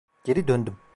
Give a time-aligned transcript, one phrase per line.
[0.23, 0.79] Geri döndüm.